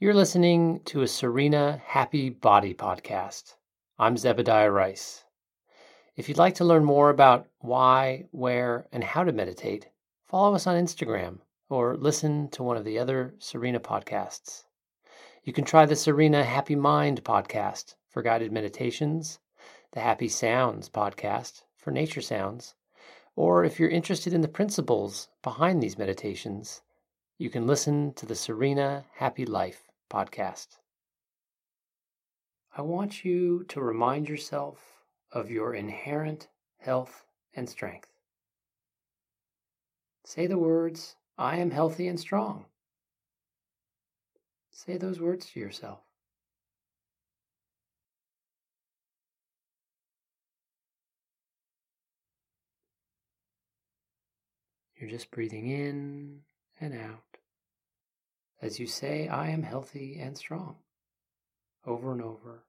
[0.00, 3.56] You're listening to a Serena Happy Body podcast.
[3.98, 5.24] I'm Zebediah Rice.
[6.14, 9.88] If you'd like to learn more about why, where, and how to meditate,
[10.24, 11.38] follow us on Instagram
[11.68, 14.66] or listen to one of the other Serena podcasts.
[15.42, 19.40] You can try the Serena Happy Mind podcast for guided meditations,
[19.90, 22.76] the Happy Sounds podcast for nature sounds,
[23.34, 26.82] or if you're interested in the principles behind these meditations,
[27.36, 30.78] you can listen to the Serena Happy Life podcast.
[32.76, 38.12] I want you to remind yourself of your inherent health and strength.
[40.24, 42.66] Say the words, I am healthy and strong.
[44.70, 46.00] Say those words to yourself.
[54.96, 56.40] You're just breathing in
[56.80, 57.27] and out
[58.60, 60.76] as you say, I am healthy and strong,
[61.86, 62.64] over and over.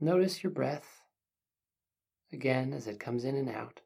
[0.00, 1.02] Notice your breath
[2.32, 3.80] again as it comes in and out.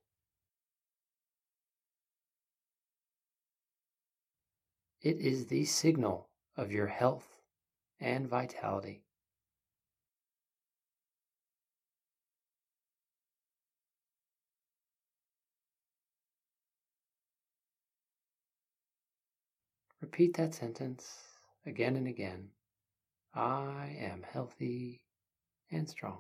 [5.01, 7.41] It is the signal of your health
[7.99, 9.05] and vitality.
[20.03, 22.51] Repeat that sentence again and again.
[23.35, 25.01] I am healthy
[25.73, 26.19] and strong.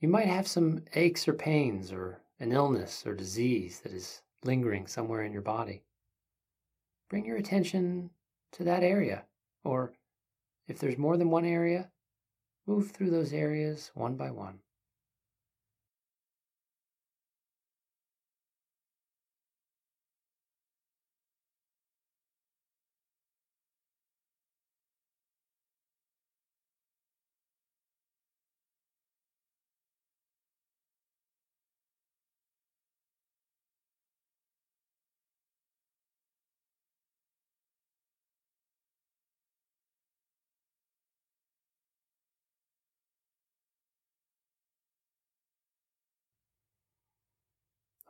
[0.00, 4.86] You might have some aches or pains or an illness or disease that is lingering
[4.86, 5.82] somewhere in your body.
[7.10, 8.10] Bring your attention
[8.52, 9.26] to that area,
[9.62, 9.92] or
[10.66, 11.90] if there's more than one area,
[12.66, 14.60] move through those areas one by one.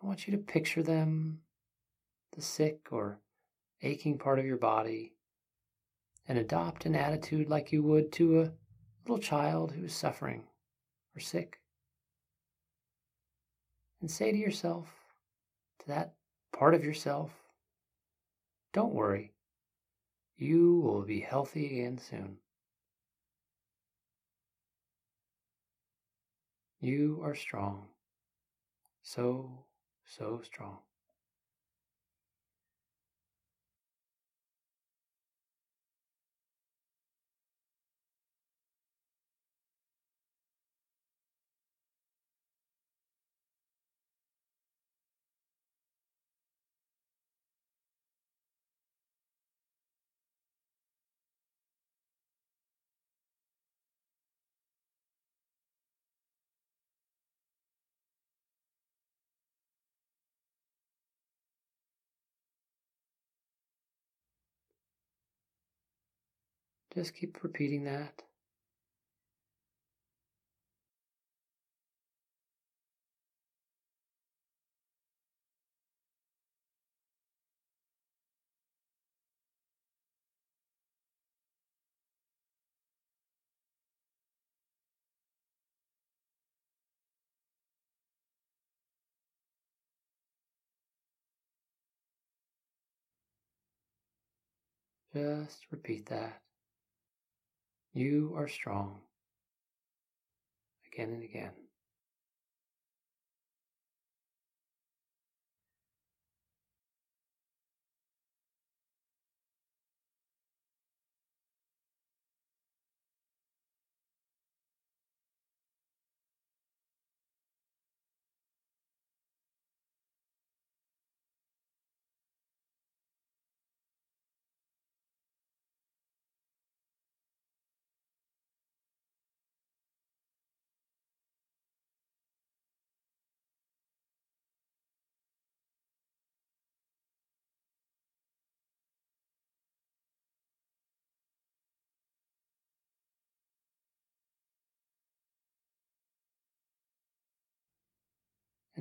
[0.02, 1.40] I want you to picture them,
[2.34, 3.20] the sick or
[3.82, 5.12] aching part of your body,
[6.26, 8.52] and adopt an attitude like you would to a
[9.04, 10.44] little child who is suffering
[11.14, 11.60] or sick.
[14.00, 14.88] And say to yourself,
[15.80, 16.14] to that
[16.52, 17.30] part of yourself,
[18.72, 19.32] don't worry,
[20.38, 22.38] you will be healthy again soon.
[26.80, 27.88] You are strong,
[29.02, 29.66] so
[30.10, 30.78] so strong.
[66.94, 68.22] Just keep repeating that.
[95.14, 96.40] Just repeat that.
[97.92, 99.00] You are strong.
[100.92, 101.59] Again and again.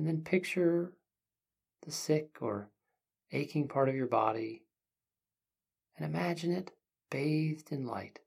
[0.00, 0.94] And then picture
[1.82, 2.70] the sick or
[3.32, 4.62] aching part of your body
[5.94, 6.70] and imagine it
[7.10, 8.18] bathed in light.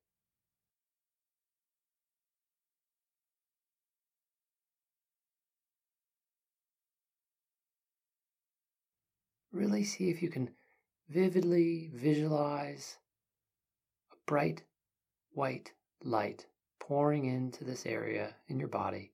[9.52, 10.52] Really see if you can
[11.10, 12.98] vividly visualize
[14.12, 14.62] a bright
[15.32, 15.72] white
[16.04, 16.46] light
[16.80, 19.13] pouring into this area in your body.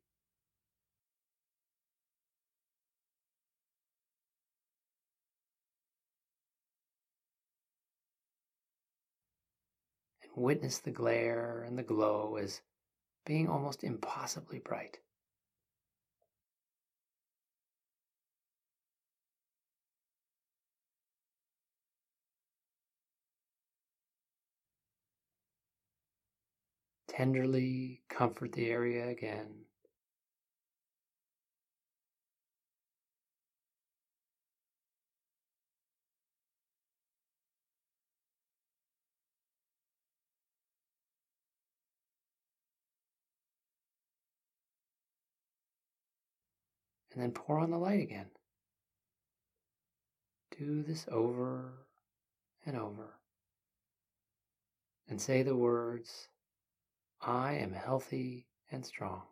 [10.36, 12.62] And witness the glare and the glow as
[13.26, 15.00] being almost impossibly bright.
[27.08, 29.66] Tenderly comfort the area again.
[47.14, 48.28] And then pour on the light again.
[50.58, 51.88] Do this over
[52.66, 53.16] and over.
[55.08, 56.28] And say the words
[57.22, 59.24] I am healthy and strong.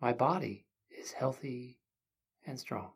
[0.00, 1.78] My body is healthy
[2.46, 2.92] and strong.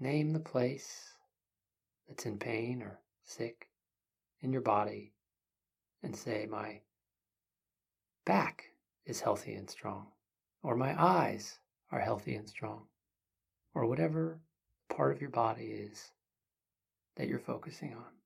[0.00, 1.17] Name the place
[2.08, 3.68] that's in pain or sick
[4.40, 5.12] in your body
[6.02, 6.80] and say, My
[8.24, 8.64] back
[9.04, 10.06] is healthy and strong,
[10.62, 11.58] or my eyes
[11.90, 12.86] are healthy and strong,
[13.74, 14.40] or whatever
[14.88, 16.12] part of your body is
[17.16, 18.17] that you're focusing on.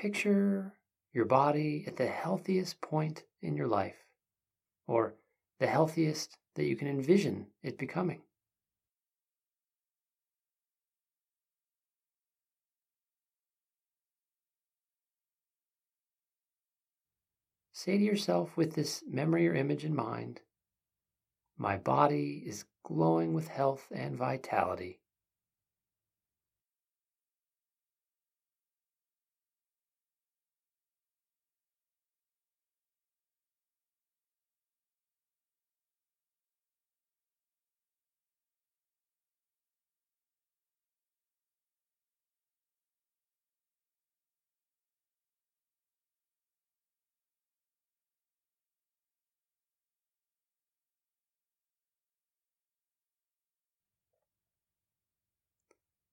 [0.00, 0.74] Picture
[1.12, 3.96] your body at the healthiest point in your life,
[4.86, 5.16] or
[5.58, 8.20] the healthiest that you can envision it becoming.
[17.72, 20.42] Say to yourself with this memory or image in mind,
[21.56, 25.00] my body is glowing with health and vitality.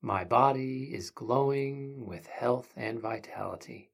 [0.05, 3.89] My body is glowing with health and vitality.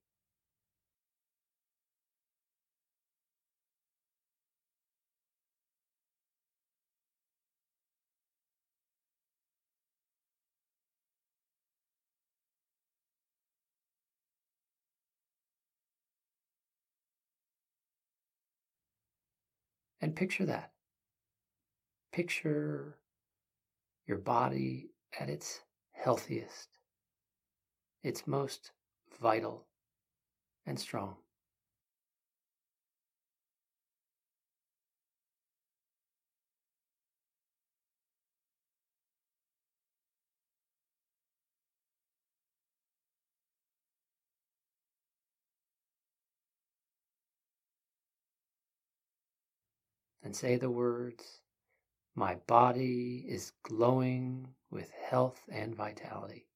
[20.02, 20.74] And picture that.
[22.12, 22.98] Picture
[24.06, 25.62] your body at its
[26.04, 26.80] healthiest,
[28.02, 28.72] its most
[29.22, 29.68] vital
[30.66, 31.16] and strong.
[50.24, 51.42] And say the words,
[52.16, 56.51] My body is glowing with health and vitality.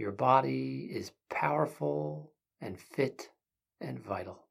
[0.00, 3.28] Your body is powerful and fit
[3.82, 4.46] and vital.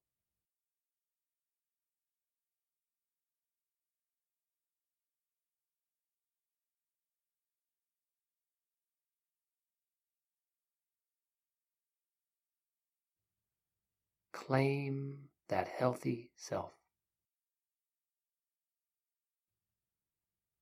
[14.31, 16.73] Claim that healthy self.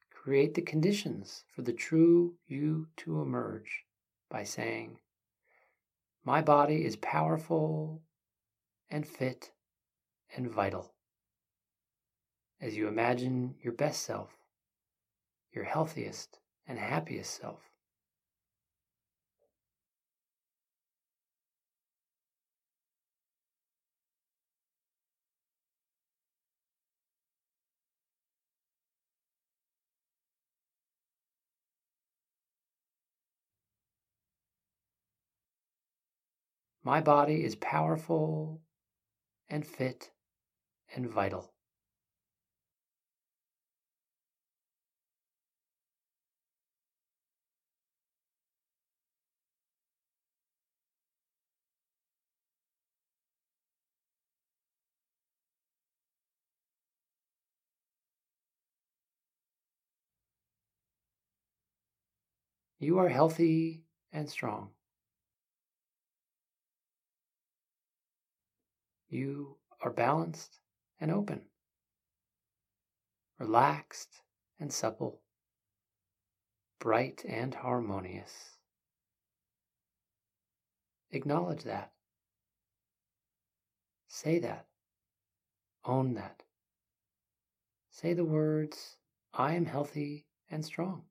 [0.09, 3.86] Create the conditions for the true you to emerge
[4.29, 4.99] by saying,
[6.23, 8.01] My body is powerful
[8.89, 9.51] and fit
[10.35, 10.93] and vital.
[12.59, 14.37] As you imagine your best self,
[15.53, 17.66] your healthiest and happiest self.
[36.83, 38.61] My body is powerful
[39.49, 40.11] and fit
[40.95, 41.53] and vital.
[62.79, 64.76] You are healthy and strong.
[69.09, 70.59] You are balanced
[70.99, 71.41] and open,
[73.39, 74.21] relaxed
[74.59, 75.21] and supple,
[76.79, 78.57] bright and harmonious.
[81.11, 81.93] Acknowledge that.
[84.07, 84.67] Say that.
[85.85, 86.43] Own that.
[87.89, 88.97] Say the words,
[89.33, 91.05] I am healthy and strong,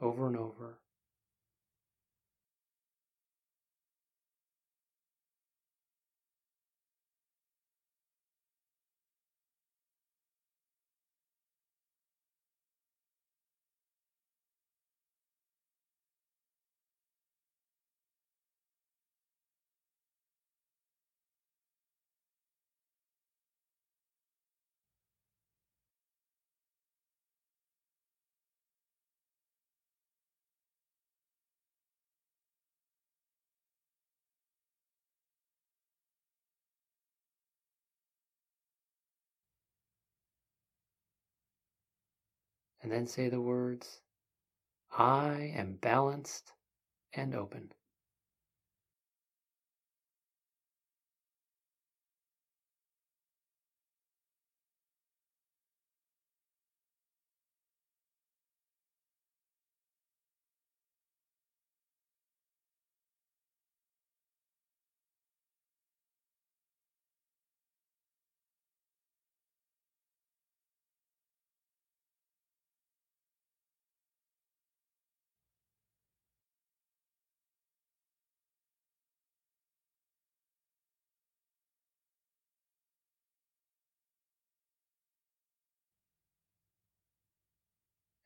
[0.00, 0.79] over and over
[42.82, 44.00] and then say the words,
[44.96, 46.52] I am balanced
[47.12, 47.72] and open.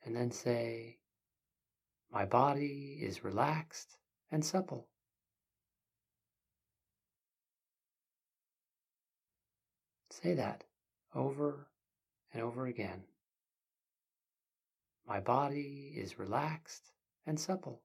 [0.05, 0.99] And then say,
[2.11, 3.97] My body is relaxed
[4.31, 4.87] and supple.
[10.11, 10.63] Say that
[11.13, 11.67] over
[12.33, 13.03] and over again.
[15.07, 16.91] My body is relaxed
[17.25, 17.81] and supple.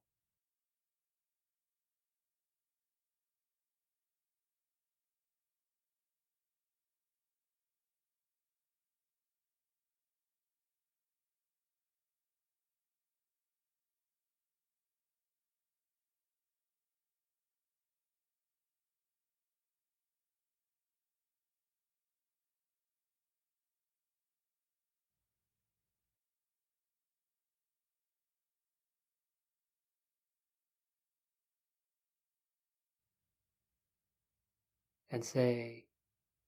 [35.11, 35.87] And say,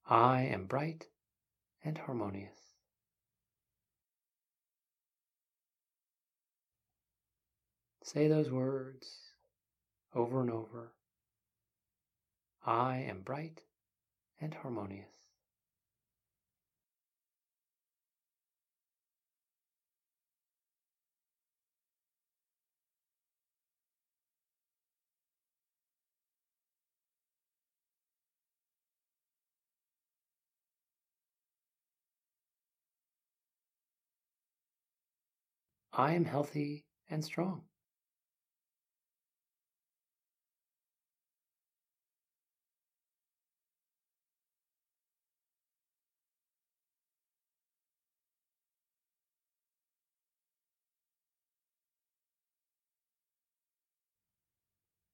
[0.09, 1.07] I am bright
[1.85, 2.59] and harmonious.
[8.05, 9.33] Say those words
[10.15, 10.93] over and over.
[12.65, 13.63] I am bright
[14.41, 15.22] and harmonious.
[35.95, 37.65] I am healthy and strong.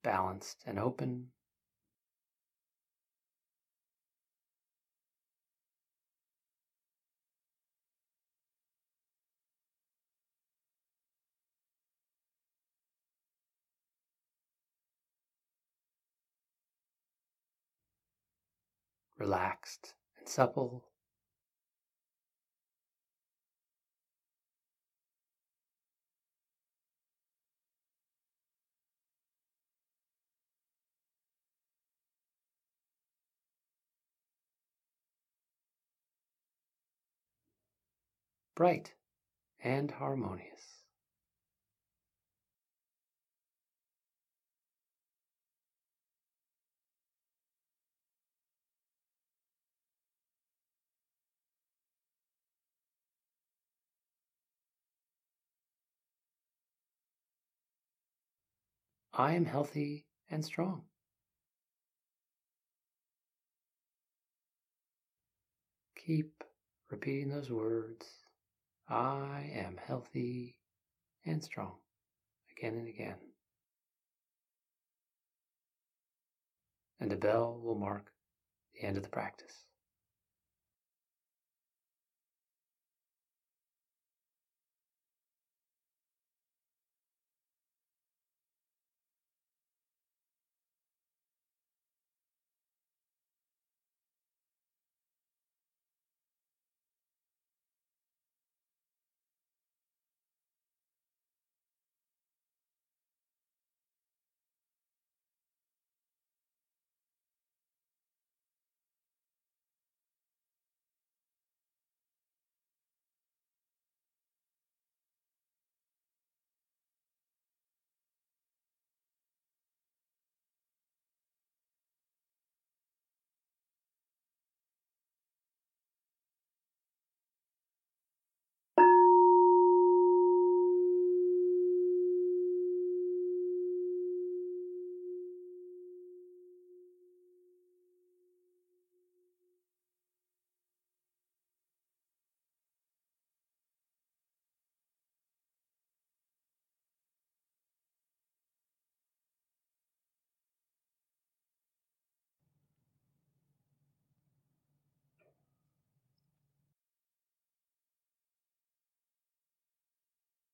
[0.03, 1.31] Balanced and open.
[19.19, 20.85] Relaxed and supple.
[38.55, 38.95] Bright
[39.63, 40.78] and harmonious.
[59.19, 60.83] I am healthy and strong.
[66.07, 66.45] Keep
[66.89, 68.07] repeating those words.
[68.89, 70.57] I am healthy
[71.27, 71.75] and strong
[72.57, 73.17] again and again.
[77.01, 78.13] And a bell will mark
[78.75, 79.68] the end of the practice.